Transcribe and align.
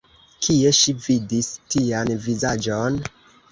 Kie 0.45 0.71
ŝi 0.77 0.95
vidis 1.09 1.51
tian 1.75 2.13
vizaĝon? 2.27 3.01